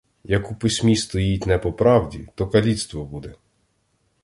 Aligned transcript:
Як 0.23 0.51
у 0.51 0.55
письмі 0.55 0.95
стоїть 0.95 1.45
не 1.45 1.57
по 1.59 1.73
правді, 1.73 2.27
то 2.35 2.47
каліцтво 2.47 3.05
буде. 3.05 3.35